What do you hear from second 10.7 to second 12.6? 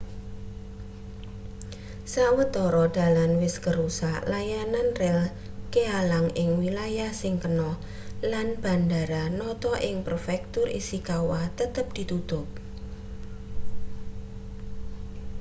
ishikawa tetep ditutup